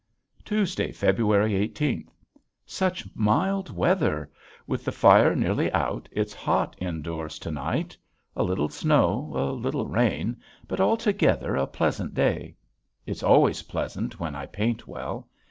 Tuesday, 0.43 0.91
February 0.91 1.53
eighteenth. 1.53 2.09
Such 2.65 3.05
mild 3.15 3.69
weather! 3.69 4.31
With 4.65 4.83
the 4.83 4.91
fire 4.91 5.35
nearly 5.35 5.71
out 5.73 6.09
it's 6.11 6.33
hot 6.33 6.75
indoors 6.79 7.37
to 7.37 7.51
night. 7.51 7.95
A 8.35 8.41
little 8.41 8.69
snow, 8.69 9.31
a 9.35 9.51
little 9.53 9.85
rain, 9.85 10.37
but 10.67 10.79
altogether 10.81 11.55
a 11.55 11.67
pleasant 11.67 12.15
day. 12.15 12.55
It's 13.05 13.21
always 13.21 13.61
pleasant 13.61 14.19
when 14.19 14.33
I 14.33 14.47
paint 14.47 14.87
well. 14.87 15.29